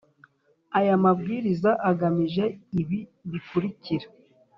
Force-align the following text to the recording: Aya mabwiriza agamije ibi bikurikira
Aya 0.77 0.95
mabwiriza 1.03 1.71
agamije 1.89 2.45
ibi 2.81 2.99
bikurikira 3.31 4.07